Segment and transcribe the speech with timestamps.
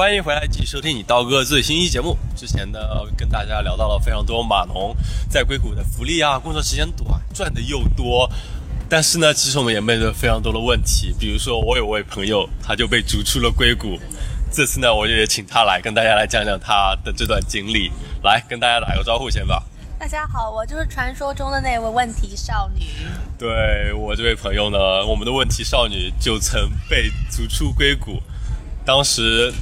[0.00, 2.16] 欢迎回来继续收听你刀哥最新一期节目。
[2.34, 2.80] 之前呢，
[3.18, 4.96] 跟大家聊到了非常多码农
[5.28, 8.26] 在硅谷的福利啊，工作时间短，赚的又多。
[8.88, 13.98] 但是呢，其实我们也面对非常多的问题，比如说我有位朋友，他就被逐出了硅谷。
[14.50, 19.62] 这次呢，我就也请他来跟大家来讲讲他的这段经历，来跟大家打个招呼先吧。
[19.98, 22.86] 大家好，我就是传说中的那位问题少女。
[23.38, 28.18] 对我这位朋友呢，我们的问题少女就曾被逐出硅谷，
[28.82, 29.52] 当时。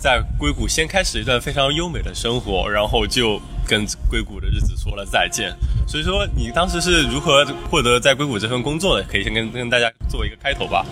[0.00, 5.54] 在硅谷先开始一段非常优美的生活，然后就跟硅谷的日子说了再见。
[5.86, 9.06] 所以说，你当时是如何获得在硅谷这份工作的？
[9.06, 10.86] 可以先跟跟大家做一个开头吧。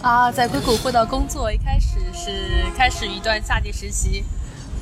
[0.00, 4.24] 啊，在硅谷获得工作，一开始是开始一段夏季实习。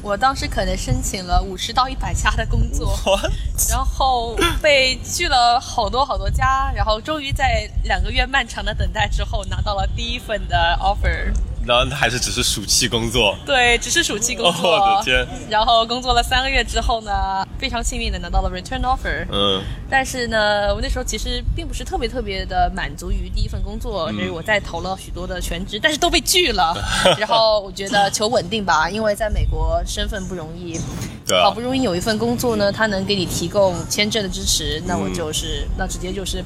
[0.00, 2.96] 我当时可能申请了五十到一百家的工作，
[3.68, 11.32] 然后被拒了好多好多家，然后终于在两个月漫长的等待之后，拿到了第一份的 offer。
[11.66, 14.70] 然后还是只是暑期工作，对，只是暑期工作。
[14.70, 15.26] 我的天！
[15.50, 19.26] 然后工作了三个月之后呢，非常幸运的拿到了 return offer。
[19.32, 19.60] 嗯。
[19.90, 26.74] 但是呢，我那时候其实并不是特别特别的满足于第一份工作，因为我在投了许多的全职，但是都被拒了。
[27.18, 30.78] 然后我觉得求稳定吧，因为在美国身份不容易。
[31.26, 31.42] 对。
[31.42, 36.44] 好不容易有一份工作呢，他能给你提供签证的支持，那我就是那直接就是。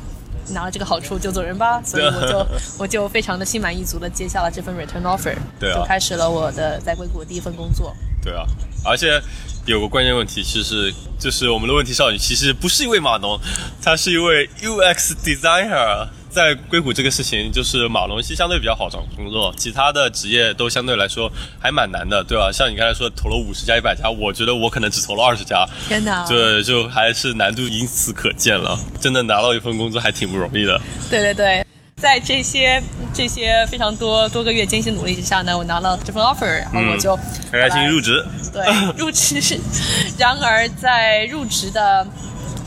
[0.49, 2.47] 拿了这个好处就走人吧， 所以我就
[2.79, 7.95] 我就非常的心满意足的接下了这份 return offer，对就开始了我的在硅谷第一份工作。
[8.23, 8.45] 对啊，
[8.85, 9.21] 而且
[9.67, 13.39] 有个关键问题，其实就是我们的问题少女其实不是一位码农，
[13.83, 16.09] 她是一位 UX designer。
[16.31, 22.51] 在硅谷这个事情，就是马龙系相对比较好找工作，其他的职业都相对来说还蛮难的，对吧？
[22.53, 26.25] 像你刚才说投了五十家、一百家，我觉得我可能只投了二十家，天哪！
[26.27, 28.79] 对，就还是难度因此可见了。
[29.01, 30.81] 真的拿到一份工作还挺不容易的。
[31.11, 32.81] 对对对，在这些
[33.13, 37.17] 这些非常多多个月艰辛努力之下呢，我拿了这份 offer，然后我就
[37.51, 38.25] 开开心入职。
[38.53, 38.65] 对，
[38.97, 39.41] 入职。
[40.17, 42.07] 然而在入职的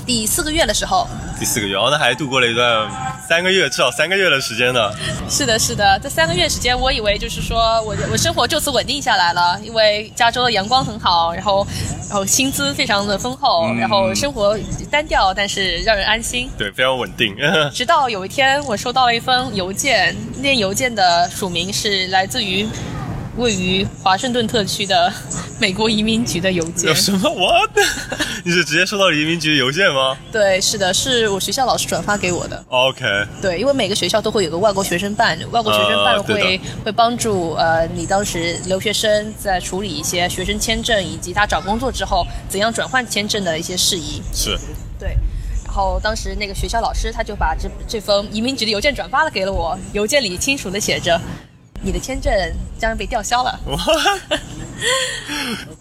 [0.06, 1.08] 第四个月的时候。
[1.40, 2.88] 第四个月，哦，那还度过了一段
[3.34, 4.92] 三个月，至少三个月的时间呢。
[5.28, 11.66] 是的，是的，这三个月时间，我以为就是说我我生活就此稳定下来了，因为加州的阳光很好，然后
[12.08, 14.56] 然后薪资非常的丰厚，然后生活
[14.92, 16.48] 单调，但是让人安心。
[16.60, 17.36] 对，非常稳定。
[17.74, 22.70] 直到有一天，我收到了一封邮件，那邮件的署名是来自于。
[23.38, 25.12] 位于华盛顿特区的
[25.60, 26.90] 美国移民局的邮件。
[26.90, 27.30] 有什么？
[27.30, 27.82] 我的？
[28.46, 30.16] 你是直接收到移民局的邮件吗？
[30.32, 32.64] 对，是的，是我学校老师转发给我的。
[32.70, 33.06] OK。
[33.42, 44.22] 对，因为每个学校都会有个外国学生办，外国学生办会会帮助呃你当时留学生在处理一些学生签证以及他找工作之后怎样转换签证的一些事宜。
[44.34, 44.58] 是。
[45.00, 45.18] 对。
[45.66, 51.20] 然后当时那个学校老师他就把这这封移民局的邮件转发了给了我，邮件里清楚的写着。
[51.84, 52.34] 你的签证
[52.80, 53.60] 将被吊销了！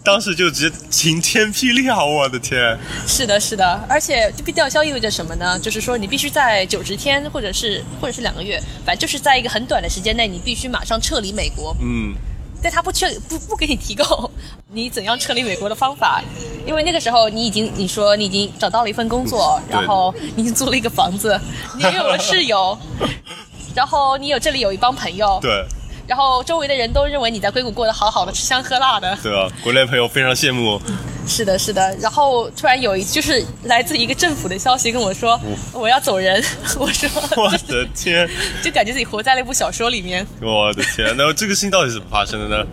[0.03, 2.03] 当时就直接晴天霹雳啊！
[2.03, 2.77] 我的天！
[3.07, 5.57] 是的，是的，而且被吊销意味着什么呢？
[5.59, 11.75] 就是说你必须在九十天，或者是或者是两个月，反正就是在一个很短的时间内，你必须马上撤离美国。
[11.81, 12.13] 嗯，
[12.61, 14.31] 但他不撤不不给你提供
[14.71, 16.21] 你怎样撤离美国的方法，
[16.65, 21.39] 因为那个时候你已经你说你已经找到了一份工作，然后你已经租了一个房子，
[21.77, 22.77] 你有了室友，
[23.75, 25.39] 然后你有这里有一帮朋友。
[25.41, 25.65] 对。
[26.07, 29.17] 然后周围的人都认为你在硅谷过得好好的，吃香喝辣的。
[29.23, 30.81] 对啊，国内朋友非常羡慕。
[31.25, 31.95] 是的，是的。
[32.01, 35.39] 然后突然有一就是来自一个政府的消息跟我说，
[35.71, 36.43] 我要走人。
[36.77, 38.29] 我说，我的 天，
[38.61, 40.27] 就感觉自己活在了一部小说里面。
[40.41, 42.65] 我的天，那这个事情到底是怎么发生的呢？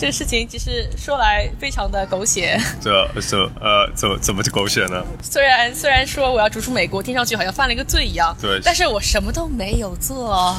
[0.00, 2.58] 这个事情其实说来非常的狗血。
[2.80, 5.04] 这这呃，怎么怎么就狗血呢？
[5.22, 8.34] 虽然虽然说我要逐出美国，听上去好像犯了一个罪一样。
[8.40, 8.58] 对。
[8.64, 10.56] 但是我什么都没有做。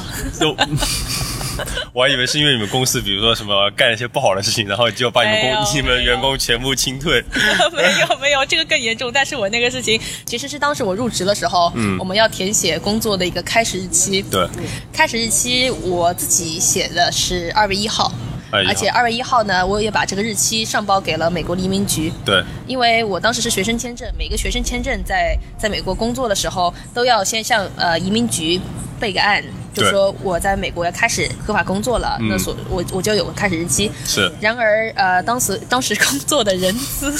[1.58, 1.64] 有。
[1.92, 7.22] 我还以为是因为你们公司，比如说什么干一些不好的事情，然后就把你们工、你们员工全部清退。
[7.74, 9.10] 没有没有，这个更严重。
[9.12, 14.22] 但是我那个事情其实是当时我入职的时候，嗯，我们要填写工作的一个开始日期。
[14.22, 14.46] 对，
[14.92, 18.12] 开始日期我自己写的是二月一号，
[18.50, 22.12] 而且二月一号呢，我也把这个日期上报给了美国移民局。
[22.24, 28.60] 对，因为我当时是学生签证，每个学生签证在在美国工作的时候，都要先向呃移民局
[29.02, 29.42] 备个案。
[29.74, 33.90] 就说我在美国要开始合法工作了，那所我我就有个开始日期。
[34.04, 34.30] 是。
[34.38, 37.10] 然而，呃，当时当时工作的人资，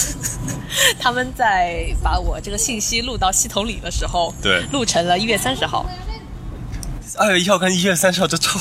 [1.00, 5.86] 他们在把我这个信息录到系统里的时候，对，录成了一月三十号。
[7.16, 8.60] 二月一号跟一月三十号就超。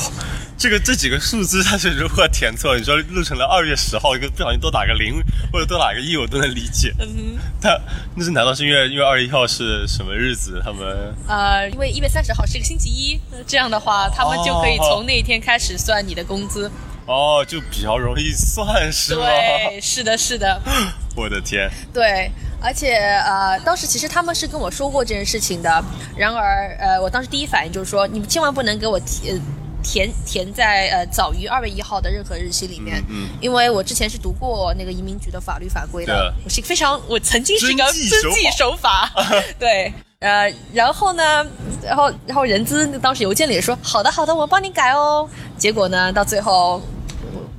[0.62, 2.78] 这个这几个数字它是如何填错？
[2.78, 5.20] 你说录成了二月十号，一个不小心多打个零
[5.52, 6.94] 或者多打个一，我都能理解。
[7.00, 7.76] 嗯，他
[8.14, 10.62] 那是难道是因为因为二月一号是什么日子？
[10.64, 16.70] 他们呃，因为一月三十号是一个星期一，这样的话他们就可以从那一天开始算你的工资。
[17.06, 19.24] 哦，就比较容易算是吗？
[19.24, 20.62] 对，是的，是的，
[21.16, 22.30] 我的天，对。
[22.64, 25.84] 而且呃，当时其实他们是跟我说过这件事情的。
[26.16, 29.36] 然而呃，我当时第一反应就是说，你们千万不能给我填
[29.82, 39.12] 填填在呃早于二月一号的任何日期里面，嗯因为我之前是读过那个移民局的法律法规的，我是非常我曾经是一个遵纪遵纪守法，
[39.58, 39.92] 对。
[40.20, 41.44] 呃，然后呢，
[41.82, 45.28] 然后然后人资当时邮件里也说好的好的，我帮你改哦。
[45.58, 46.80] 结果呢，到最后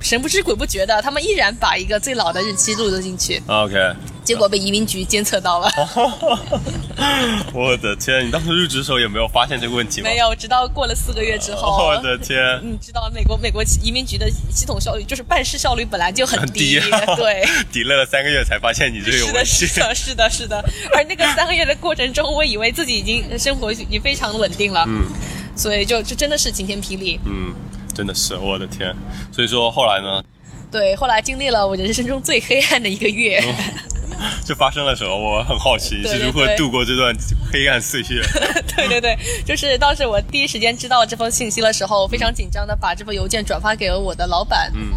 [0.04, 3.74] 神不知鬼不觉的，他们依然把一个最老的日期录了进去，OK，
[4.24, 5.72] 结果被移民局监测到了。
[7.54, 10.10] 我的天，你当时入职的时候有没有发现这个问题吗？
[10.10, 17.42] 没有，直到过了四个月之后，我的天，你知道美国美国移民局的系统效率就是办事效率本来就很很低，低，对。
[17.72, 19.80] delay 了三个月才发现你这个有是的，问题是。
[19.80, 20.64] 的，是的，是的。
[20.94, 25.06] 而那个三个月的过程中，我以为自己已经生活已经非常稳定了，嗯
[25.56, 27.20] 所以就就真的是晴天霹雳。
[27.26, 27.54] 嗯，
[27.94, 28.96] 真的是我的天。
[29.32, 30.24] 所以说后来呢，
[30.72, 33.42] 对，后来经历了我人生中最黑暗的一个月，
[34.46, 37.16] 就发生了什么，我很好奇是如何度过这段
[37.52, 38.22] 黑暗岁月。
[38.76, 44.72] 对对对，就是当时我第一时间知道这封信息的时候，非常紧张的把这封邮件转发给了我的老板。
[44.76, 44.94] 嗯。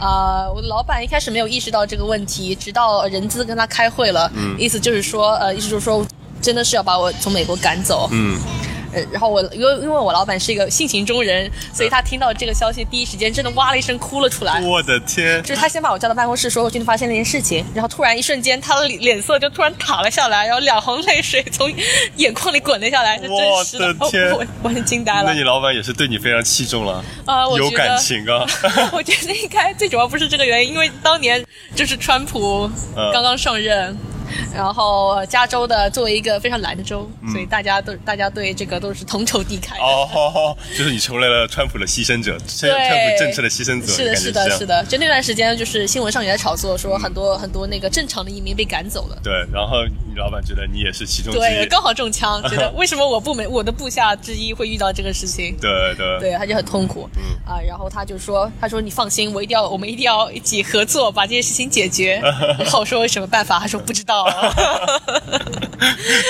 [0.00, 4.54] 啊、我的老板一开始没有意识到这个问题，直到人资跟他开会了，嗯。
[4.56, 6.06] 意思就是说，呃，意思就是说，
[6.40, 8.08] 真的是要把我从美国赶走。
[8.12, 8.67] 嗯，呃，
[9.10, 14.60] 然后我因为因为我老板是一个性情中人，所以他听到这个消息第一时间真的哇了一声哭了出来。
[14.62, 21.72] 我的天，就是他先把我叫到办公室，说我今天发现了一件事情，然后突然一瞬间，他的脸脸色就突然塌了下来，然后两行泪水从
[22.16, 25.32] 眼眶里滚了下来，是真实我的天我我完全惊呆了那。
[25.32, 28.46] 你老板也是对你非常器重了，啊、我有感情啊。
[28.92, 33.96] 我觉得应该最主要不是这个原因，因为当年就是川普嗯刚刚上任。
[34.54, 44.84] 然后呃加州的作为一个非常蓝的州，所以大家都大家对这个都是同仇敌忾哦， 就是你成为了川普的牺牲者，川对川普政策的牺牲者，是的，是的，是的。
[44.84, 49.18] 就那段时间，就是新闻上也在炒作，说很多、很多那个正常的移民被赶走了。
[49.22, 55.56] 对，然后你老板觉得你也是其中之对，一， 刚好中枪，觉得为什么我部门我的部下之一会遇到这个事情？
[55.60, 62.20] 对对对，他就很痛苦，嗯啊，然后他就说，他说你放心，我一定要，我们一定要一起合作把这件事情解决。
[62.58, 63.58] 然后我说有什么办法？
[63.58, 64.17] 他说不知道。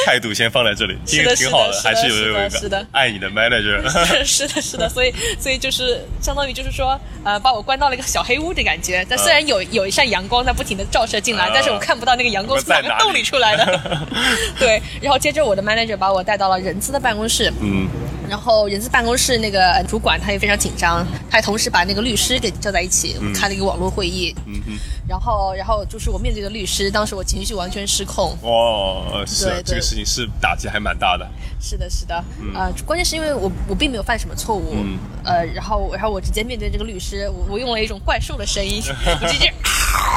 [0.04, 3.78] 态度先放在这里，是的挺挺好的还是有一个是的爱你的 manager。
[4.24, 9.04] 是的，是的，所以所以就是相当于就是说，呃，把我关到了一个小黑屋的感觉。
[9.08, 13.80] 但虽然有有一扇阳光在不停的照射进来，啊但是我看不到那个阳光从哪个洞里出来的。
[14.58, 17.88] 对，然后接着我的 manager 把我带到了人资的办公室，嗯，
[18.28, 24.34] 然后人资办公室那个呃主管他也非常紧张，他还同时把那个律师给叫在一起，开了一个网络会议。
[24.46, 28.36] 嗯哼，然后，然后就是我面对的律师，当时我情绪完全失控。
[28.42, 31.26] 哦，是对对这个事情是打击还蛮大的。
[31.60, 32.14] 是的，是的，
[32.54, 39.52] 啊、关键是因为我我并没有犯什么错误，嗯呃，然后然后我直接面对这个律师，我我用了一种怪兽的声音， 我直接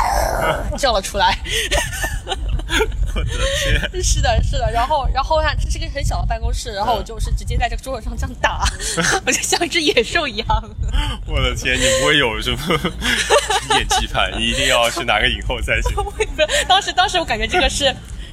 [0.78, 1.40] 叫了出来。
[3.14, 3.30] 我 的
[3.64, 8.64] 天，是的，是的，然后然后它这是个很小的办公室，然后我就是直接在这个桌子上这样打，
[9.26, 10.48] 我就像一只野兽一样。
[11.28, 12.58] 我的天，你不会有什么
[13.78, 15.96] 演技派，你一定要去拿个影后才行。
[16.68, 17.86] 当时当时我感觉这个是，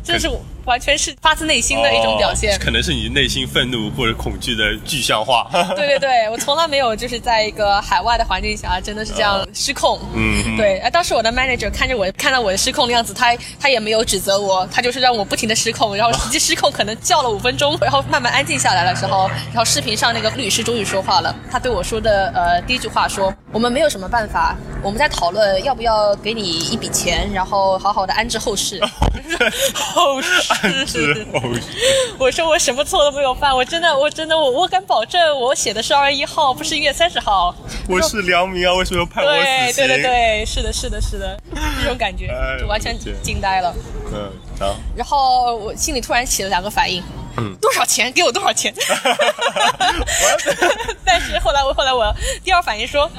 [0.02, 0.28] 真的是
[0.68, 2.58] 完全是发自内心的一种表现哦。
[2.60, 5.48] 可能是你内心愤怒或者恐惧的具象化。
[5.74, 9.98] 对对对，我从来没有就是在一个海外的环境下，真的是这样失控。
[10.14, 28.80] 嗯嗯对，呃当时我的 manager 看着我，看到我的失控的样子，他他也没有指责我，他就是让我不停的失控，然后实际失控可能叫了五分钟，然后慢慢安静下来的时候，然后视频上那个律师终于说话了，他对我说的呃第一句话说，我们没有什么办法，我们在讨论要不要给你一笔钱，然后好好的安置后事。
[29.74, 30.20] 后
[30.60, 31.26] 是事。
[31.32, 31.40] 哦，
[32.18, 37.54] 我说我什么错都没有犯，我真的，我真的，我我敢保证，我写的是二月一号，不是一月三十号。
[37.88, 39.86] 我是良民啊，为什么要判我对死刑？
[39.86, 41.38] 对对对，是的，是的，是的，
[41.82, 43.74] 这种感觉哎就完全惊呆了。
[44.12, 47.02] 嗯，然后然后我心里突然起了两个反应，
[47.36, 48.10] 嗯多少钱？
[48.12, 48.72] 给我多少钱？
[51.04, 53.10] 但是后来我后来我第二反应说。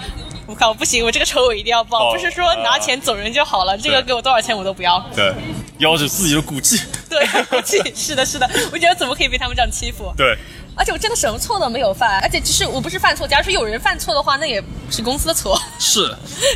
[0.50, 5.00] 我 靠，不行，我这个仇我一定要报，哦不是说拿钱走人就好了，这个给我多少钱我都不要。
[5.16, 5.32] 对，
[5.78, 6.82] 要求自己的骨气。
[7.08, 10.12] 对，骨气是的，是的，我觉得怎么可以被他们这样欺负？
[10.18, 10.36] 对，
[10.76, 15.60] 而且我真的什么错都没有犯，而且其实我不是犯错，假如说有人犯错的话，那也是公司的错。
[15.78, 16.16] 是，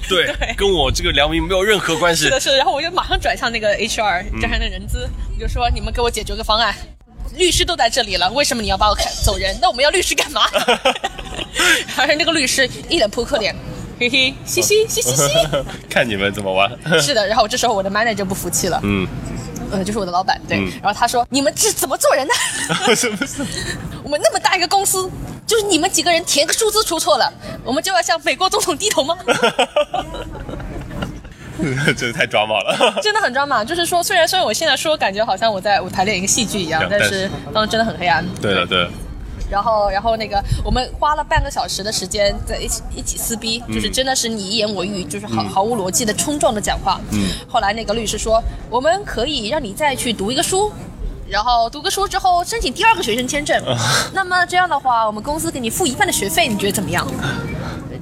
[0.10, 2.30] 对，对跟我这个良民没有任何关系是。
[2.32, 2.58] 的，是的。
[2.58, 6.76] 然后我就马上转向那个 HR，嗯转向那人资，我就说你们给我解决个方案。
[7.36, 9.58] 律师都在这里了，为什么你要把我开走人？
[9.60, 10.44] 那我们要律师干嘛？
[11.98, 13.56] 而且那个律师一脸扑克脸，
[14.00, 15.30] 嘿嘿，嘻嘻嘻嘻嘻。
[15.90, 16.70] 看你们怎么玩。
[17.02, 19.08] 是的，然后这时候我的 manager 就不服气了，嗯，
[19.72, 20.58] 呃，就是我的老板，对。
[20.58, 22.34] 嗯然后他说：“你们这怎么做人的？
[24.04, 25.10] 我们那么大一个公司，
[25.48, 27.32] 就就是你们几个人填个数字出错了，
[27.64, 29.16] 我们就要向美国总统低头吗？
[31.96, 33.64] 真的太抓马了，真的很抓马。
[33.64, 38.26] 就是说，虽然虽然我现在说感觉好像我在舞台练一个戏剧一样，但是当时真的很黑暗。
[38.42, 38.88] 对的，对。
[39.50, 47.00] 然后，然后那个我们花了半个小时的时间在一起一起撕逼，就是真的是你一言我一语，就是毫毫无逻辑的冲撞的讲话。
[47.12, 47.28] 嗯。
[47.48, 50.72] 后来那个律师说，我们可以让你再去读一个书，
[51.28, 53.62] 然后读个书之后申请第二个学生签证。
[54.14, 57.08] 那么这样的话，我们公司给你付一半的学费，你觉得怎么样？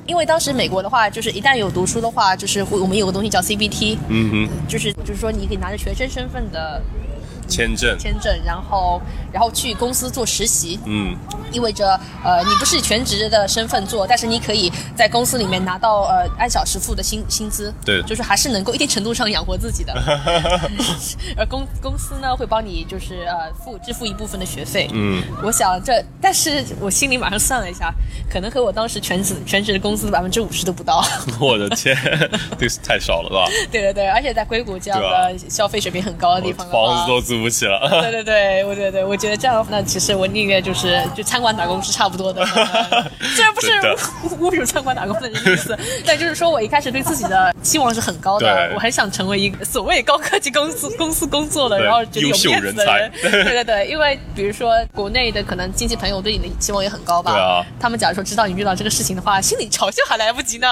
[0.07, 6.81] 因为当时美国的话，就是一旦有读书的话，就是我们有个东西叫 CBT，嗯哼，就是就是说你可以拿着学生身份的。
[7.51, 11.15] 签证，签证，然后，然后去公司做实习，嗯，
[11.51, 19.93] 意味着，呃，你不是全职的身份做，但是你可以在公司里面拿到，呃，按小时付的薪薪资，对，就是还是能够一定程度上养活自己的，
[21.37, 27.93] 而公公司呢会帮你就是呃付支付一部分的学费，嗯，我想这，但是我心里马上算了一下，
[28.29, 31.03] 可能和我当时全职全职的工资的百分之五十都不到，
[31.39, 31.93] 我的天，
[32.57, 33.45] 这是太少了吧？
[33.71, 37.40] 对对对，而且在硅谷这样的消费水平很高的地方，房子都租。
[37.41, 37.87] 不起了。
[38.01, 42.45] 对对对，我对对，我觉得这样，那其实我宁愿就是就餐馆打工是差不多的。
[42.45, 43.71] 虽然不是
[44.39, 53.11] 侮辱餐馆打工的意思，但就是说我一开始对自己的期望是很高的，我很想成为一个所谓高科技公司公司工作的，然后觉得有面子的人。
[53.21, 57.31] 对对对，因为比如说国内的可能亲戚朋友对你的期望也很高吧。
[57.31, 57.65] 对啊。
[57.79, 60.67] 他们假如说知道你遇到这个事情的话，心里嘲笑还来不及呢。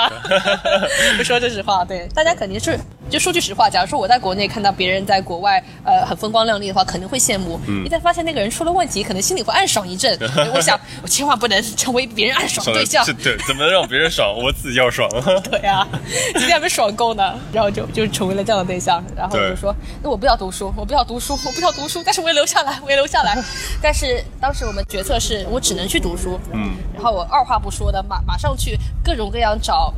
[1.17, 2.79] 不说这实话，对大家肯定是。
[3.09, 7.59] 就说句实话，假如说我在国内看到别人在国外，呃，很风光亮丽的话，肯定会羡慕。
[7.85, 10.17] 一旦发现那个人出了问题，可能心里会暗爽一阵。
[10.53, 13.03] 我想，我千万不能成为别人暗爽的对象。
[13.23, 14.35] 对，怎么能让别人爽？
[14.37, 15.09] 我自己要爽。
[15.49, 15.87] 对啊，
[16.33, 19.03] 今天还没爽够呢，然后就就成为了这样的对象。
[19.15, 23.35] 然后我就说，那我不要读书，我不要读书，我不要读书，但是我也留下来，我也留下来。
[23.81, 26.39] 但是当时我们决策是我只能去读书。
[26.53, 26.73] 嗯。
[26.93, 29.93] 然后我二话不说的马马上去各种各样找。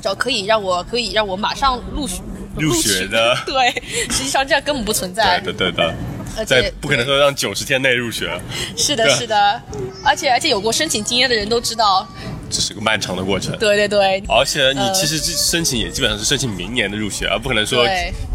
[0.00, 2.22] 找可以让我可以让我马上录取
[2.56, 3.70] 入学的， 对，
[4.10, 5.94] 实际上这样根本不存在，对对的，
[6.36, 8.30] 而且不可能说让九十天内入学，
[8.76, 9.60] 是的，是的，
[10.04, 12.06] 而且而且有过申请经验的人都知道。
[12.52, 17.86] 这是个漫长的过程，对对对，而且你其实申请也基本上是申请明年的入学，而不可能说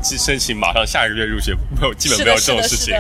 [0.03, 2.95] 去申请马上下个月入学，没有基本没有这种事情。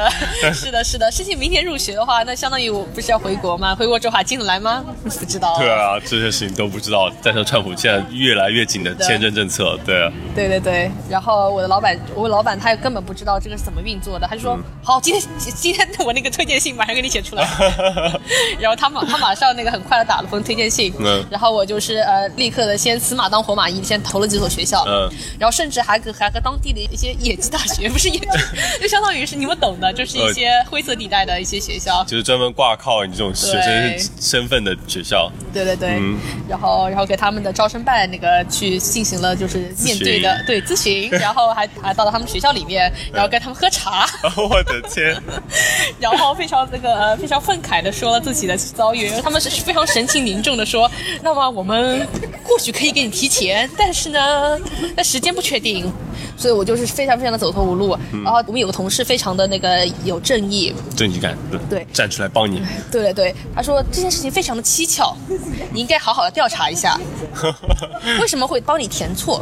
[0.53, 3.73] 是的，是的，申请明年入学的话，那相当于我不是要回国吗？
[3.73, 4.85] 回国之后还进得来吗？
[5.03, 5.57] 不知道。
[5.57, 7.11] 对啊，这些事情都不知道。
[7.19, 10.11] 再说川普现在越来越紧的签证政策，对啊。
[10.35, 15.23] 对对对，然后我的老板，我老板他根本不知道这个是怎么运作的，他就说好，今天
[15.55, 17.47] 今天我那个推荐信马上给你写出来。
[18.59, 20.93] 然后他马他马上那个很快的打了封推荐信。
[21.29, 25.09] 然后我就是呃，立刻的先死马当活马医，先投了几所学校，嗯，
[25.39, 28.27] 然后甚至还和还和当地的一些野鸡大学，不是野鸡，
[28.81, 35.31] 就相当于是你们懂的，就是一些灰色地带的一些学校，就是专门挂靠你这种学生身份的学校。
[35.53, 35.99] 对对对，
[36.47, 44.07] 然后然后给他们的招生办那个去进行了就是面对的对咨询，然后还还到了他们学校里面，然后跟他们喝茶。
[44.37, 45.15] 我的天！
[45.99, 50.89] 然后非常那个呃非常愤慨的说了自己的遭遇，他们是非常神情凝重的说。
[51.21, 52.05] 那么我们
[52.43, 54.59] 或许可以给你提前，但是呢，
[54.95, 55.91] 那时间不确定，
[56.37, 57.97] 所以我就是非常非常的走投无路。
[58.23, 61.35] 然后我们有个同事非常的那个有正义，正义感，
[61.69, 62.61] 对，站出来帮你。
[62.91, 65.15] 对对对，他说这件事情非常的蹊跷，
[65.73, 66.99] 你应该好好的调查一下，
[68.21, 69.41] 为什么会帮你填错？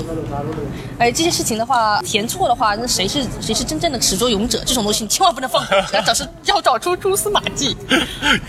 [0.97, 4.63] 哎，这件事情的话，填错的话，那谁是谁是真正的始作俑者？
[4.65, 7.75] 这种东西你千万不能放过， 要找是要找出蛛丝马迹。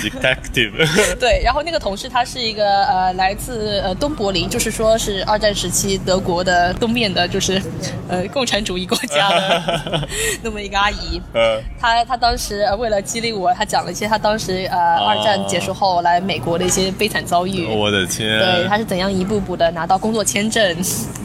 [0.01, 1.17] Detective。
[1.19, 3.17] 对，然后那个同事他是一个呃。
[3.17, 7.63] 来自呃东柏林，就是说是二战时期德国的东面的，就是
[8.09, 10.09] 呃共产主义国家的
[10.45, 11.19] 那么一个阿姨。
[11.33, 17.65] 嗯，她她当时为了激励我，她讲了一些她当时呃二战结束后来美国的一些悲惨遭遇。
[17.65, 18.39] 我的天！
[18.39, 20.77] 对，她是怎样一步步的拿到工作签证，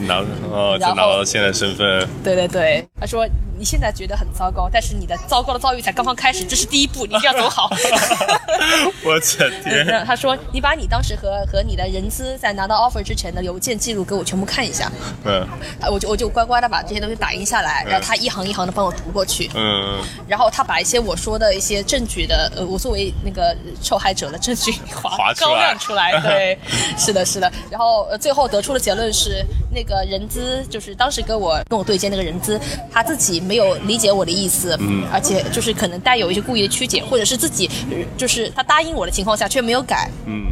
[0.08, 2.08] 拿哦，就拿到现在身份。
[2.24, 3.28] 对对对，她说。
[3.54, 7.70] 你现在觉得很糟糕，但是你的糟糕的遭遇才刚刚开始，这是第一步，你一定要走好。
[9.06, 9.86] 我的天！
[10.04, 14.90] 她说：“你把你当时和和你的人资在拿到 offer 之前的邮件记录给我全部看一下。”
[15.24, 15.46] 嗯，
[15.88, 19.50] 我就我就乖乖的把这些东西打印下来，然后他一行一行的帮我读过去。
[19.54, 26.18] 嗯，然后他把一些我说的一些证据的，呃，我作为那个受害者的证据 划高亮出来。
[26.22, 26.58] 对，
[26.96, 27.52] 是的，是的。
[27.70, 32.58] 然后最后得出的结论是，那个人资就是当时跟我跟我对接那个人资，
[32.90, 33.42] 他自己。
[33.42, 37.68] 没有理解我的意思，嗯，而且就是可能带有一些故意的曲解，或者是自己
[38.16, 40.51] 就是他答应我的情况下却没有改，嗯，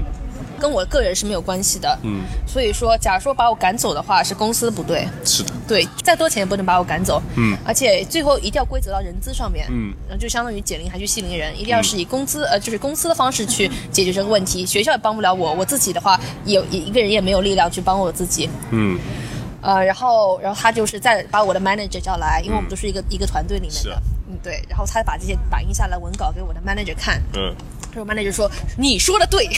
[0.60, 1.98] 跟我个人是没有关系的。
[2.02, 5.08] 嗯，所以说，假如说把我赶走的话，是公司不对。
[5.24, 7.20] 是的，对，再多钱也不能把我赶走。
[7.36, 9.66] 嗯，而且最后一定要归责到人资上面。
[9.70, 14.66] 嗯，就相当于减零还去系铃人，一定要是以工资呃，就是公司的方式去解决这个问题。
[14.66, 18.48] 学校也帮不了我，我自己的话，有一一个人也没有力量去帮我自己。
[18.70, 18.98] 嗯，
[19.62, 27.54] 呃，然后，然后他就是再把我的 manager 叫来，因为我们都是一个、一个团队里面的嗯，对，然后他把这些打印下来文稿给我的 manager 看，嗯，
[27.94, 29.46] 然后 manager 说你说的对，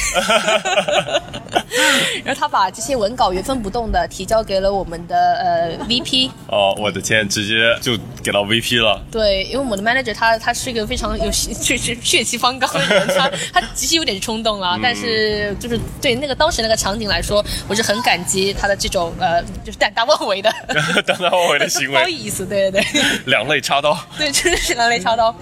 [2.25, 9.03] 然后他把这些文稿原封不动的提交给了我们的呃 VP， 哦，我的天，直接就给到 VP 了。
[9.11, 20.53] 对，因为我们的 manager 他他是一个非常有血血血气方刚的人，他他其实有点冲动了，但是就是对那个当时那个场景来说，我是很感激他的这种呃就是胆大妄为的
[21.07, 23.97] 胆大妄为的行不好为，意思，对对对 两肋插刀。
[24.19, 25.35] 对，真的是两肋插刀。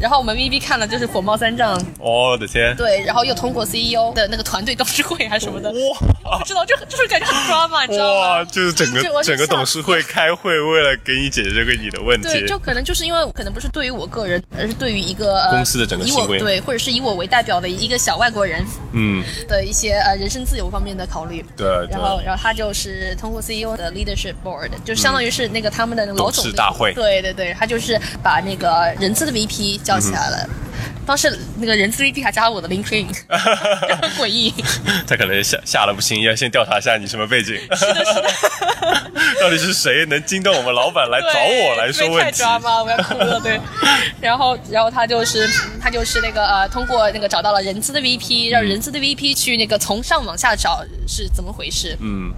[0.00, 6.38] 然后我们 VB 看了就是火冒三丈，我的天，对，然后又通过 CEO 的那个团队董事会还是什么的，哇。
[6.38, 8.44] 不知道就就是感觉很 drama，你知道哇，吗？
[8.44, 12.28] 就是整个整个董事会开会，为了给你解决这个你的问题。
[12.28, 16.38] 对，就可能就是因为可能不是对于我个人，而是对于一个、呃、公司的整个以我行为。
[16.38, 21.44] 对，或者是以我为代表的一个小外国人嗯，的一些呃人身自由方面的考虑。
[21.56, 26.94] 对然后，然后他就是通过 CEO 的 leadership board，就相当于是那个他们的老董总事大会。
[26.94, 30.48] 对对对，他就是把那个人资的 VP 叫起来了。
[31.04, 34.54] 当时那个人资 VP 还加了我的 LinkedIn，就 很诡异。
[35.08, 38.30] 他可能吓吓得不行，要先调查一下你什么背景， 是的，是的。
[39.40, 42.30] 到底是谁能惊动我们老板来找我来说问题太？
[42.30, 42.82] 抓吗？
[42.84, 43.60] 我要哭了，对。
[44.20, 45.48] 然后，然后他就是
[45.80, 51.96] 他就是那个呃，通过那个找到了人资的 VP，让人资的 VP 去那个从上往下找是怎么回事。
[52.00, 52.32] 嗯，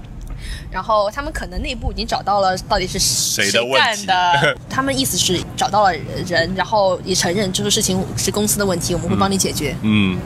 [0.73, 5.93] 然后他们可能内部已经找到了到底是谁谁的问干题的， 他们意思是找到了
[6.27, 9.77] 人，然后也承认这个事情是公司的问题，我们会帮你解决。
[9.83, 10.19] 嗯，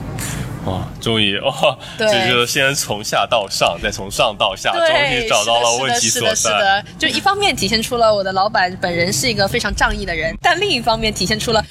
[0.67, 4.81] 哇，终于哦，对这就是先从下到上，再从上到下，终，
[5.11, 6.59] 于找到了问题所是的，是的，是。
[6.59, 11.63] 的，就一方面体现出了我的老板本人是一个非常仗义的人， 但另一方面体现出了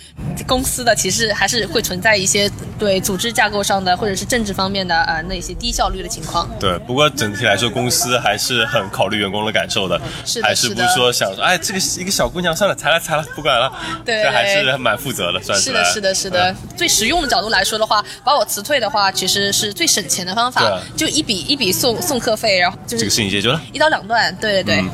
[0.47, 6.49] 公司的其实还是会存在一些对组织架构上的或者是政治方面的呃那些低效率的情况。
[6.59, 13.71] 对，不过整体来说，公司还是很考虑员工的感受的，是的还是不是说想说，哎，这个一个小姑娘，算了，裁了裁了，不管了，
[14.05, 16.55] 对这还是蛮负责的，算是的，是的，是的。
[16.77, 23.61] 最实用的角度来说的话，把我辞退的话，其实是最省钱的方法啊，就一笔一笔送送课费，然后就这个是事情解决了。
[23.73, 24.35] 一刀两断。
[24.37, 24.85] 对对对。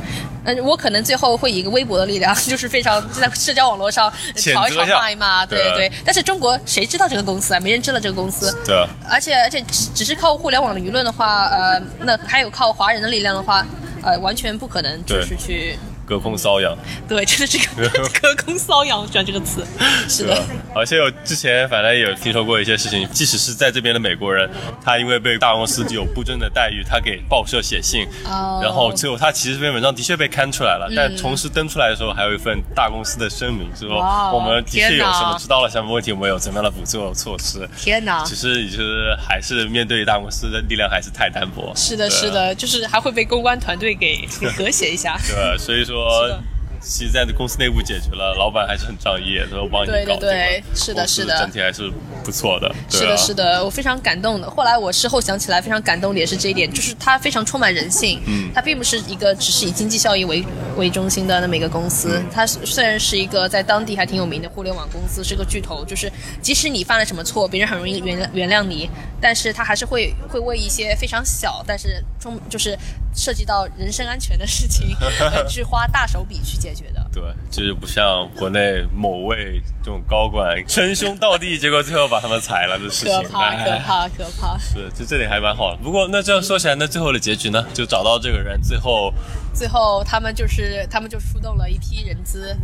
[0.44, 5.92] 嗯，我可能最后会以一个微博的力量，就是非常就在社交网络上谴吵一吵责一下骂一骂，对对啊对。
[6.04, 7.60] 但是中国谁知道这个公司啊？
[7.60, 8.52] 没人知道这个公司。
[8.64, 13.64] 对啊，而且而且只只是靠互联网的舆论的话，呃，那还有靠华人的力量的话，
[14.02, 15.78] 呃，完全不可能就是去
[16.12, 16.76] 隔空瘙痒。
[17.08, 17.88] 对，真的是个
[18.20, 19.64] 隔空瘙痒，我喜欢这个词。
[20.08, 20.42] 是的，
[20.74, 24.48] 而且我之前反正也有听说过一些事情，即使是在这边的美国人，
[24.84, 37.66] 他因为被大公司有不正的待遇，他给报社写信，哦然后最后他其实这篇文章的确被刊出来了，但同时登出来的时候还有一份大公司的声明，说哇哦我们的确有什么知道了什么问题，我们有怎么样的补救措施。
[37.78, 38.22] 天哪！
[38.24, 41.72] 只是就是还是面对大公司的力量还是太单薄。
[41.74, 45.16] 是的，是的，就是还会被公关团队给给和谐一下。
[45.28, 46.42] 对，所以说是的。
[46.84, 51.88] 其实在公司内部解决了，老板还是很仗义，都帮你对对搞定了对是的是的整体还是
[52.24, 52.68] 不错的。
[52.90, 54.50] 对是的，啊是的，我非常感动的。
[54.50, 58.20] 后来我事后想起来，非常感动的也是这一点，就是它非常充满人性。
[58.26, 60.44] 嗯，它并不是一个只是以经济效益为
[60.76, 62.18] 为中心的那么一个公司。
[62.18, 66.10] 嗯它虽然是一个在当地还挺有名的互联网公司，是个巨头，就是
[66.40, 72.76] 即使你犯了什么错，别人很容易原谅原谅你，但是他还是会会为一些非常小，但是中就是
[73.14, 77.06] 涉及到人身安全的事情， 呃去花大手笔去解决的。
[77.12, 83.22] 对，就是不像国内某位这种高管称兄道弟，结果最后把他们裁了的事情。
[83.22, 84.56] 可怕，可哎怕，可怕！
[84.58, 85.76] 是，就这点还蛮好的。
[85.82, 87.62] 不过那这样说起来，那最后的结局呢？
[87.74, 89.12] 就找到这个人，最后
[89.52, 92.56] 最后他们就是他们就出动了一批人资，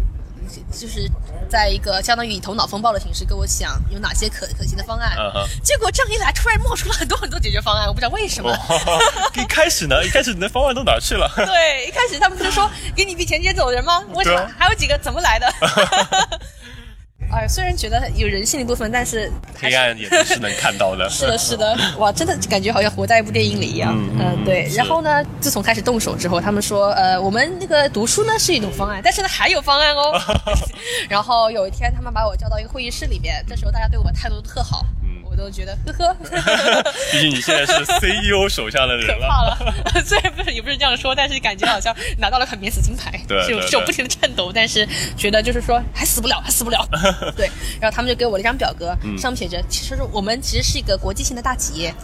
[0.73, 1.11] 就是
[1.49, 5.17] 在一个相当于以头脑风暴的形式跟我讲有哪些可可行的方案。
[5.63, 8.51] 结果这样一来，突然冒出了很多很多解决方案，我不知道为什么。
[9.37, 11.31] 一开始呢，一开始你的方案都哪儿去了？
[11.37, 14.03] 对，一开始他们不是说给你一笔钱接走人吗？
[14.15, 14.51] 为什么？
[14.59, 15.47] 还有几个怎么来的？
[17.31, 19.33] 哎，虽然觉得有人性的一部分，但是是。
[19.61, 21.09] 黑暗眼睛是能看到的。
[21.11, 23.93] 是的，是的，哇，真的感觉好像活在一部电影里一样。
[23.95, 24.69] 嗯嗯、对。
[24.75, 30.19] 然后呢，自从开始动手之后，他们说，呃，我们那个读书呢是一种方案，但是呢还有方案哦。
[31.09, 34.87] 然后有一天，他们把我叫到一个会议室里面，这时候大家对我态度都特好。
[35.39, 36.17] 都觉得呵呵。
[37.13, 39.57] 毕竟你现在是 CEO 手下的人了，怕了。
[40.05, 46.87] 虽然不是也不是这样说，但是感觉好像拿到了很免死金牌，对，就手不停的颤抖，但是觉得就是说还死不了，还死不了。
[47.37, 47.49] 对，
[47.81, 51.95] 然后他们就给我了一张表格，上面写着，其实我们其实是一个国际性的大企业，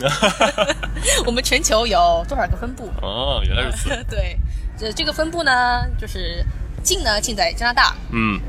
[1.27, 2.89] 我们全球有多少个分部？
[3.03, 3.89] 哦，原来如此。
[4.09, 4.39] 对，
[4.79, 6.45] 这这个分部呢，就是
[6.83, 8.41] 近呢近在加拿大，嗯，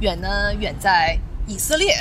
[0.00, 1.18] 远呢远在。
[1.50, 1.96] 以色列，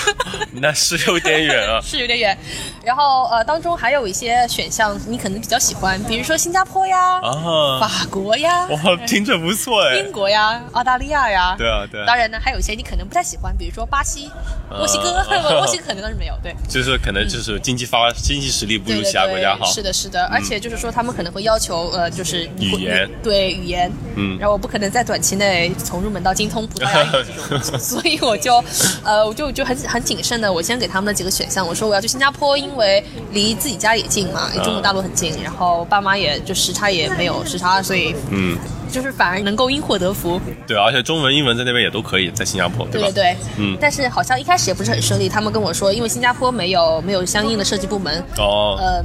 [0.60, 2.36] 那是有点远啊， 是有点远。
[2.82, 12.04] 然后呃，当中还有一些选项你可能比较喜欢，比如说新加坡呀，啊，法国呀，哇，听着不错哎，英国呀，澳大利亚呀，对啊对。
[12.06, 14.30] 当然呢，还有一些你可能不太喜欢，比如说巴西、
[14.70, 15.22] 墨西哥，
[15.58, 16.54] 墨西哥可能倒是没有，对。
[16.68, 19.66] 就是可能就是经济发经济实力不如其他国家好。
[19.66, 28.62] 是的，是的，而且就是说他们可能会要求呃，就是语言，对语言，嗯，然后我不可能在短期内从入门到精通葡萄牙语这种，所以我就。
[29.04, 38.56] 呃，我就就很很谨慎的，我先给他们的几个选项，我说我要去新加坡，因为离自己家也近嘛，离中国大陆很近，然后爸妈也就时差也没有时差，所以嗯，
[38.90, 40.40] 就是反而能够因祸得福。
[40.66, 43.76] 对，而且中文、英文在那边也都可以，在新加坡，对对对，嗯。
[43.80, 49.04] 但是好像一开始也不是很顺利，他们跟我说，因为新加坡没有没有相应的设计部门，哦，嗯。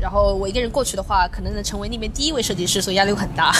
[0.00, 3.52] 然后我一个人过去的话，可能能成为那边第一位设计师，所以压力很大。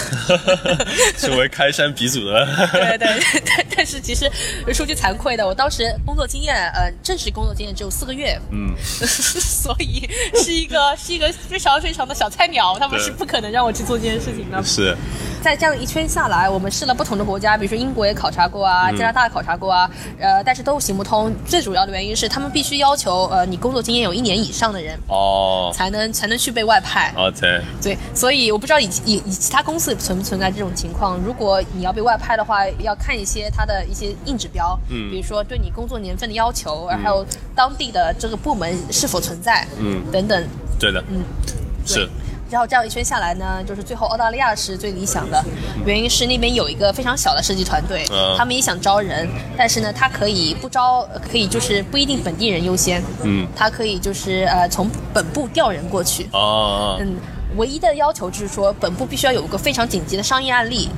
[1.18, 2.46] 成为开山鼻祖的。
[2.72, 4.30] 对 对，但但是其实
[4.72, 8.38] 说句惭愧的，我当时工作经验，呃，正式工作经验只有四个月。
[8.50, 8.74] 嗯。
[8.80, 10.08] 所以
[10.42, 14.62] 是一个是一个非常非常的小菜鸟，他们是不可能让我去做这件事情的。
[14.64, 14.96] 是。
[15.42, 21.34] 在这样一圈下来，我们试了不同的国家，比如说英国也考察过啊，加拿大考察过啊，呃，但是都行不通。
[21.46, 27.12] 最主要的原因是他们必须要求，呃，你工作经验有一年以上的人哦，才能才能去被外派。
[27.14, 27.60] OK。
[27.82, 31.18] 对，所以我不知道以以以其他公司存不存在这种情况。
[31.18, 40.48] 如果你要被外派的话，要看一些它的一些硬指标，嗯，比如说对你工作年份的要求，还有当地的这个部门是否存在，嗯，等等。
[40.78, 41.22] 对的，嗯，
[41.84, 42.08] 是。
[42.50, 45.42] 然后这样一圈下来呢，就是最后澳大利亚是最理想的，
[45.86, 48.04] 原因是那边有一个非常小的设计团队，
[48.36, 57.16] 他们也想招人，但是呢，他可以不招，可以就是不一定本地人优先，嗯，他可以就是呃从本部调人过去，哦，嗯，
[57.56, 60.88] 唯一的要求就是说本部必须要有一个非常紧急的商业案例。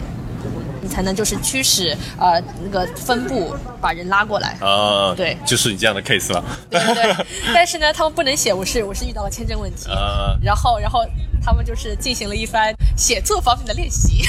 [0.85, 4.57] 你才能就是驱使呃那个分部把人拉过来。
[4.61, 6.45] 啊，对，就是你这样的 case 了。
[6.69, 9.89] 对对对， 但是呢，他们不能写我是我是遇到了签证问题。
[9.93, 11.05] 啊，然后然后
[11.45, 14.23] 他们就是进行了一番写作方面的练习，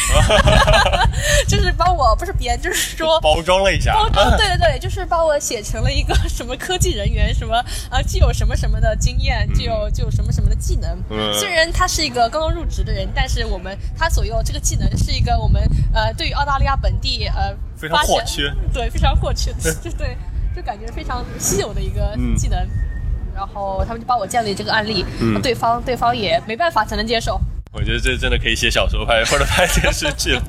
[1.48, 7.56] 就是帮我不是编，就是说包装了一下，包装对对对，就是帮我写成了一个什么科技人员什么
[7.90, 10.98] 啊，具有什么什么的经验，具有具有什么什么的技能。
[11.34, 15.62] 虽然他是一个刚刚入职的人，但是我们他所用这个技能是一个我们
[15.94, 20.18] 呃对于澳大利亚本地呃非常获缺，对非常获缺， 对对，
[20.56, 22.68] 就感觉非常稀有的一个技能。
[23.36, 25.06] 然后他们就帮我建立这个案例，
[25.42, 27.40] 对方对方也没办法才能接受。
[27.72, 30.44] 我觉得这真的可以写小说拍 或者拍电视剧了。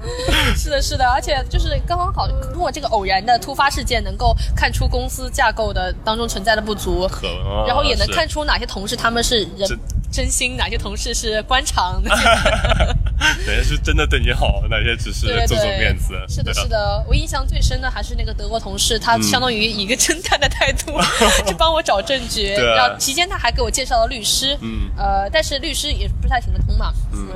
[0.56, 7.06] 是的，是的，而且就是刚刚好通过这个偶然的突发事件，能够看出公司架构的当中存在的不足，
[7.66, 9.68] 然后也能看出哪些同事他们是人。
[10.10, 12.02] 真心哪些同事是官场？
[12.04, 14.62] 哪些是真的对你好？
[14.68, 16.14] 哪些只是做做面子？
[16.28, 17.04] 是的，是的。
[17.06, 20.92] 我印象最深的还是那个德国同事，他相当于以一个侦探的态度
[21.46, 24.56] 去帮我找证据，然后期间他还给我介绍了律师。
[24.62, 26.92] 嗯，呃，但是律师也不太行得通嘛。
[27.12, 27.28] 嗯。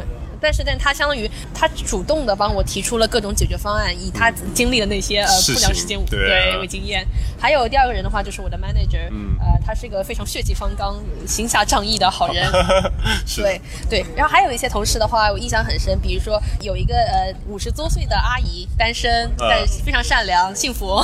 [0.45, 7.07] 但是，但他相当于他主动的帮我提出了各种解决方案，以他经历的那些呃不良事件对为经验。
[7.41, 9.09] 还有第二个人的话，就是我的 manager，
[9.41, 12.47] 呃，他是一个非常血气方刚、行侠仗义的好人。
[13.37, 14.05] 对对。
[14.15, 21.03] 然后还有一些同事的话，我印象很深，比如说有一个呃五十多岁的阿姨，单身，但非常善良、幸福。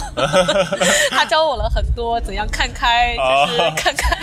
[1.10, 4.16] 他教我了很多怎样看开，就是看开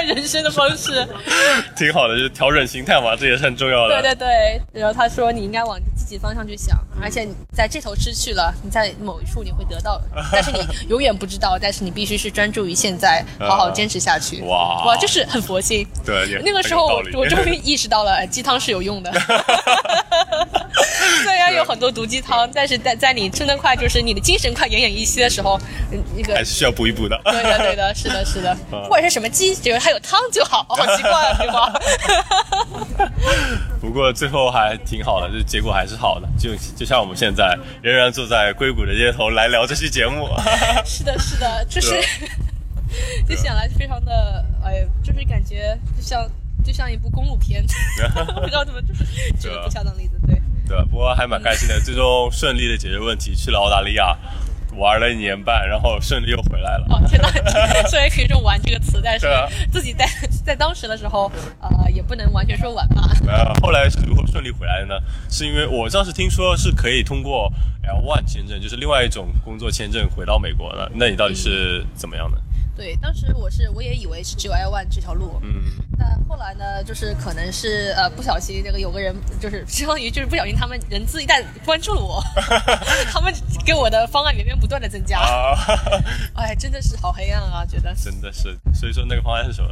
[0.00, 1.06] 看人生的方式。
[1.76, 4.00] 挺好的，就是调整心态嘛，这也是很重要的。
[4.00, 4.80] 对对对。
[4.80, 10.00] 然后他说：“你应该往自己方向去想，而且在这头失去了，你在某一处你会得到，
[10.32, 11.58] 但是你永远不知道。
[11.60, 14.40] 但是你必须是专注于现在，好好坚持下去。
[14.42, 15.86] 哇 哇，就是很佛心。
[16.04, 19.12] 对，那个时候 我终于意识到了鸡汤是有用的。
[21.24, 25.58] 虽然有很多毒鸡汤，但是在在你撑得快，就是你的精神快奄奄一息的时候，
[26.16, 27.20] 那个还是需要补一补的。
[27.24, 28.56] 对的，对的， 是的，是的。
[28.70, 30.64] 不管是什么鸡，只要它有汤就好。
[30.68, 31.72] 好奇怪啊，对吗？
[33.80, 36.28] 不过最后还挺好的，就结果还是好的。
[36.38, 40.28] 就就像我们现在仍然坐在硅谷的街头来聊这期节目。
[40.84, 42.00] 是的，是的，就是
[43.28, 46.28] 就想来非常的哎，就是感觉就像
[46.64, 49.04] 就像一部公路片，不知道怎么就是
[49.40, 50.39] 举不恰当例子，对。
[50.70, 54.16] 对，不过还蛮开心的，最终顺利的解决问题，去了澳大利亚。
[54.76, 56.86] 玩了一年半，然后顺利又回来了。
[56.90, 57.28] 哦天哪！
[57.90, 59.26] 虽然可以说“玩”这个词，但是
[59.72, 60.06] 自己在
[60.46, 61.30] 在当时的时候，
[61.60, 63.10] 呃，也不能完全说玩吧。
[63.26, 64.94] 呃，后来是如何顺利回来的呢？
[65.28, 67.52] 是因为我当时听说是可以通过
[67.82, 70.88] L1 签证，就是另外一种工作签证回到美国的。
[70.94, 72.40] 那你到底是怎么样的？
[72.80, 75.64] 对，当时我是我也以为是只有 L one 这条路，嗯，
[75.98, 82.22] 但后来呢，就是可能是呃不小心这个有个人就是 相当于就是不小心他们人资一旦关注了我，
[83.12, 83.30] 他们
[83.66, 85.58] 给我的方案源源不断的增加，啊，
[86.34, 87.94] 哎，真的是好黑暗啊，觉得。
[87.94, 88.58] 真的是。
[88.72, 89.68] 所以说那个方案是什么？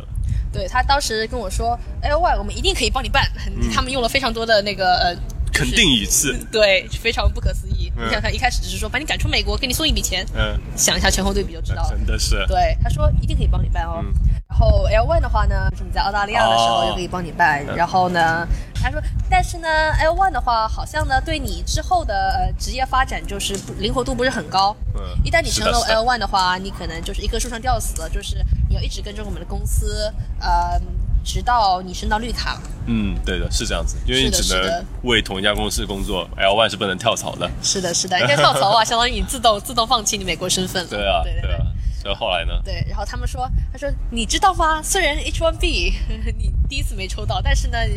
[0.52, 3.26] 对他当时跟我说 L one 我们一定可以帮你办，
[3.72, 5.16] 他们用了非常多的那个呃。
[5.58, 6.32] 就是肯定一次。
[6.52, 7.92] 对，非常不可思议。
[7.96, 11.90] 嗯你想想，一开始只是说把你赶出美国，给你送一笔钱，嗯，想一下前后对比就知道了。
[11.90, 12.46] 真的是。
[12.46, 14.00] 对，他说一定可以帮你办哦。
[14.02, 14.12] 嗯
[14.48, 17.64] 然后 L one 的话呢，就是你在澳大利亚的时候哦就可以帮你办。
[17.68, 19.68] 嗯然后呢，他说，但是呢
[20.00, 24.74] ，L one 的话，好像呢对你之后的呃职业发展就是不灵活度不是很高。
[24.96, 30.80] 嗯一旦你成了 L one 的话，你可能就是一棵树上吊死了，就是你要一直跟着我们的公司，呃，
[31.28, 32.58] 直到你升到绿卡。
[32.86, 37.48] 嗯，对的，是这样子，因为你只能为同一家公司工作，L one 是不能跳槽的。
[37.62, 40.88] 是的，是的，应该跳槽啊，相当于你自动自动放弃你美国身份了。
[40.88, 41.66] 对啊，对对啊。
[42.00, 42.52] 所以后来呢？
[42.64, 44.80] 对，然后他们说，他说你知道吗？
[44.82, 45.92] 虽然 H one B
[46.38, 47.88] 你第一次没抽到，但是呢，呃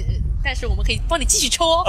[0.44, 1.84] 但是我们可以帮你继续抽哦。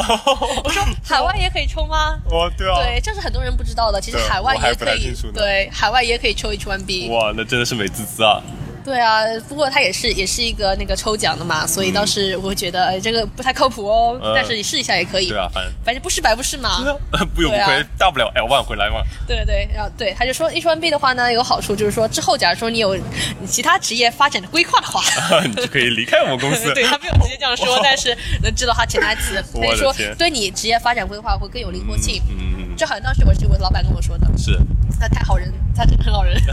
[0.62, 2.20] 我说 海外也可以抽吗？
[2.30, 2.76] 哦，对啊。
[2.82, 3.98] 对，这是很多人不知道的。
[3.98, 7.08] 其实海外也可以对，海外也可以抽 H one B。
[7.08, 8.42] 哇，那真的是美滋滋啊！
[8.84, 14.18] 对啊，不过它也是也是一个那个抽奖的嘛，所以当时我会觉得，哎，这个不太靠谱哦。
[14.22, 15.28] 嗯但是你试一下也可以。
[15.28, 16.78] 对啊，反正反正不试白不试嘛。
[17.34, 19.02] 不有不对亏啊，大不了 L one 回来嘛。
[19.26, 25.02] 对对对，然后对他就说 H1B 的话呢，有好处就是说之后假如说你有你其他职业发展的规划的话，
[25.44, 26.72] 你就可以离开我们公司。
[26.74, 32.20] 对他没有直接这样说，但是能知道他潜台词，所以说对你职业发展规划会更有灵活性。
[32.30, 34.58] 嗯，嗯就好像当时我是我的老板跟我说的，嗯是，
[35.00, 36.34] 他太好人，他真的很好人，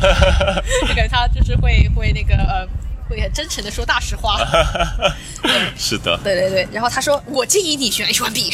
[0.88, 2.68] 就感觉他就是会会那个呃。
[3.10, 4.38] 会很真诚的说大实话，
[5.76, 6.68] 是的，对对对。
[6.72, 8.54] 然后他说：“我建议你选 H1B。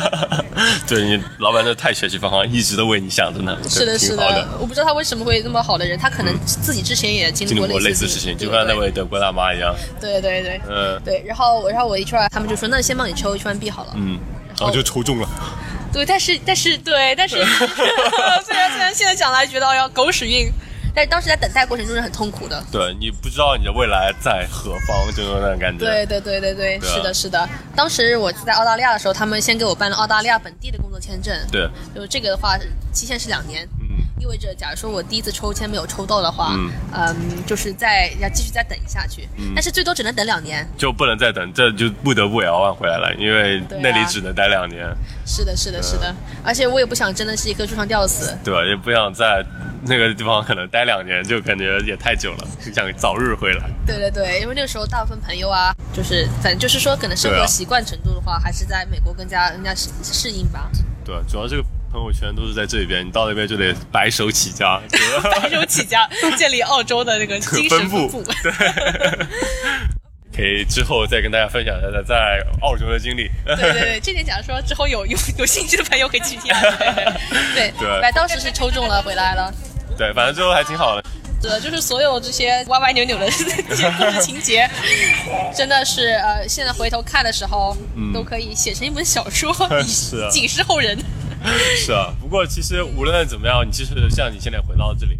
[0.88, 4.48] 对你老板这太学习方法，一直都为你想着呢。”是的，是的。
[4.58, 9.74] 我不知道他为什么会那么好的人，他可能自己之前也经历过类似似事情，就跟那位德国大妈一样。
[10.00, 11.22] 对对对嗯对。
[11.26, 14.18] 然后我然后我一出来他们就说：“那先帮你抽 H1B 好了。”嗯，
[14.58, 15.28] 然后就抽中了。
[15.94, 17.36] 对，但是但是对，但是
[18.44, 20.50] 虽然虽然现在讲来觉得哎呀狗屎运，
[20.92, 22.62] 但是当时在等待过程中是很痛苦的。
[22.72, 25.84] 对你不知道你的未来在何方，就有那种感觉。
[25.84, 27.48] 对对对对对，对啊是的，是的。
[27.76, 31.32] 当时我在澳大利亚的时候，他们先给我办了澳大利亚本地的工作签证。
[31.52, 32.58] 对，就这个的话，
[32.92, 33.83] 期限是两年，嗯，
[34.24, 40.66] 意味着假如说我第一次抽签没有抽到的话，嗯嗯，就是再要继续再等下去，但是最多只能等两年。
[40.78, 44.86] 就不能再等，这就不得不 L1 回来了，因为那里只能待两年，
[45.26, 46.10] 是的，是的，是的。
[46.10, 48.34] 嗯而且我也不想真的是一棵树上吊死。
[48.42, 48.64] 对吧？
[48.64, 49.44] 也不想在
[49.86, 53.62] 那个地方可能待两年，就感觉也太久了，就想早日回来。
[53.86, 60.70] 对对对，因为那个时候大部分朋友啊，就是反正就是说，可能生活习惯程度的话，还是在美国更加更加适适应吧。
[61.04, 61.62] 对，主要这个
[61.94, 64.80] 朋友圈都是在这边，你到那边就得白手起家，
[65.40, 68.32] 白手起家，建立澳洲的那个精神分分布布。
[68.42, 68.52] 对，
[70.34, 73.30] 可以之后再跟大家分享一下在在澳洲的经历。
[73.46, 76.52] 对对对，这点假如说之后有有有兴趣的朋友可以继续听。
[77.54, 79.54] 对对反正当时是抽中了，回来了。
[79.96, 81.04] 对，反正最后还挺好的。
[81.40, 84.68] 对，就是所有这些歪歪扭扭的这 些故事情节，
[85.54, 87.76] 真的是呃，现在回头看的时候，
[88.12, 89.52] 都可以写成一本小说，
[89.86, 90.98] 是啊以警示后人。
[91.76, 95.18] 是啊，不过其实无论怎么样，你其实像你现在回到这里，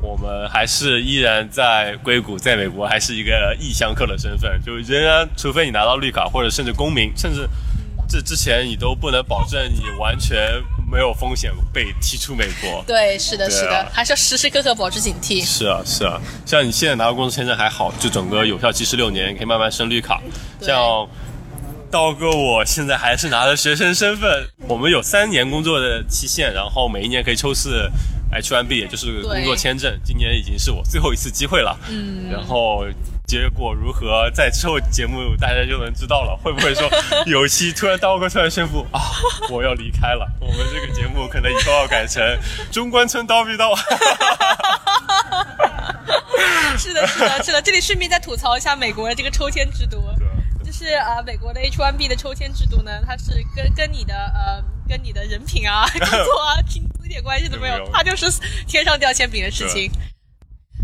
[0.00, 7.48] 我们还是依然在硅谷，在美国还是一个异乡客的身份，就仍然，除非你拿到绿卡或者甚至公民，甚至
[8.06, 12.84] 这之前你都不能保证你完全没有风险被踢出美国。
[12.86, 15.42] 对，是的，啊是的，还是要时时刻刻保持警惕。
[15.42, 20.20] 是啊，是啊，像你现在拿到工作签证还好，就整个有效期是六年，你可以慢慢升绿卡。
[20.60, 21.08] 像
[21.94, 27.88] 刀哥，我现在还是拿着学生身份，我们有三年工作的期限，然后每一年可以抽四
[28.32, 29.96] H1B，也就是工作签证。
[30.02, 32.84] 今年已经是我最后一次机会了，嗯，然后。
[33.26, 36.38] 结果如何，在之后节目大家就能知道了。
[36.42, 36.86] 会不会说
[37.24, 39.00] 有一期突然刀哥突然宣布啊，
[39.48, 42.22] 我要离开了，我们这个节目可能以后要改成
[42.70, 43.74] 中关村刀逼刀。
[46.76, 47.62] 是的，是的，是的。
[47.62, 50.26] 这里顺便再吐槽一下美国的这个抽签制度，就
[50.84, 58.30] 是啊、呃美国的 H1B 的抽签制度呢，它是跟跟你的呃跟你的人品啊、 工作啊、薪资一点关系都没有，它就是
[58.68, 59.90] 天上掉馅饼的事情。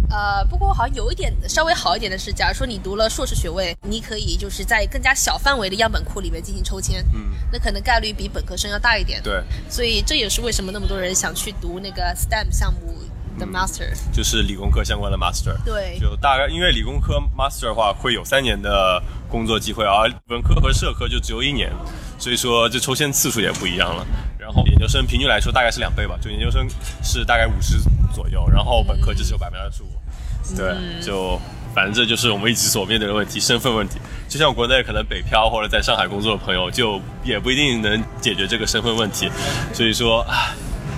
[0.08, 7.04] 呃，不过好像有一点稍微好一点的是，假如说你读了硕士学位，你可以就是在更加小范围的样本库里面进行抽签。
[7.12, 9.22] 嗯，那可能概率比本科生要大一点。
[9.22, 12.96] 对，所以这也是为什么那么多人想去读那个 STEM 项目
[13.40, 13.88] 的 master。
[14.12, 15.56] 就是理工科相关的 master。
[15.64, 21.72] 对，就大概因为理工科 master 的话会有三年的工作机会，而文科和社科就只有一年，
[22.18, 24.06] 所以说这抽签次数也不一样了。
[24.38, 26.68] 然后研究生平均来说大概是两倍吧，就研究生
[27.02, 27.78] 是大概五十
[28.12, 29.86] 左右，然后本科就只有百分之二十五。
[30.56, 31.40] 对，就
[31.74, 33.98] 反正这就是我们一直所面对的问题，身份问题。
[34.28, 39.30] 就像国内可能北漂或者在上海工作的朋友，就也不一定能解决这个身份问题。
[39.72, 40.54] 所以说，唉，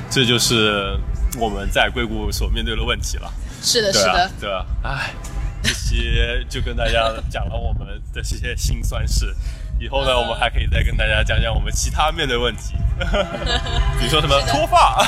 [0.09, 0.97] 这就是
[1.39, 3.33] 我们在硅谷所面对的问题了。
[3.63, 5.15] 是的，是的，，对啊，唉，
[5.63, 9.35] 这些就跟大家讲了我们的这些心酸事。
[9.81, 12.75] 以后呢，我们还可以再跟大家讲讲我们其他面对问题，
[13.99, 15.03] 比如说什么 脱发，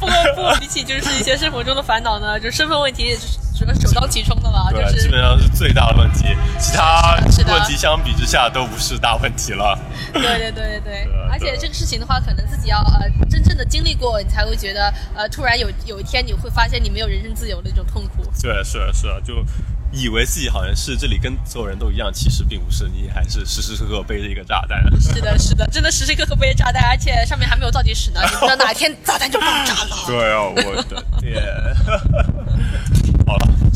[0.00, 3.38] 不过不过比起就是一些生活中的烦恼呢，就身份问题是
[3.80, 9.78] 首当其冲的嘛，对，就是基本上是最大的问题，其他问题相比之下都不是大问题了。
[10.12, 18.24] 对对对对对对，而且这个事情的话，可能自己要呃真正的经历过，你才会觉得呃突然有有一天你会发现你没有人身自由的那种痛苦。
[18.42, 19.44] 对，是啊是啊，就
[19.92, 24.82] 以为自己好像是这里跟所有人都一样，其实并不是，你还是时时刻刻背着一个炸弹。
[25.00, 29.96] 是的，是的，真的时时刻刻背着炸弹，而且上面还没有倒计时呢，你不知道哪天炸弹就爆炸了。
[30.06, 31.42] 对啊，我的天！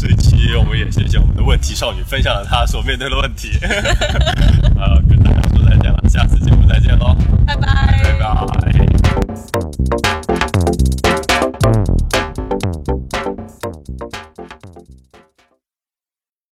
[0.06, 3.52] 这期我们也谢谢我们的问题少女，分享了她所面对的问题。
[4.76, 8.73] 呃，跟大家说再见了，下次节目再见喽，拜拜，拜拜。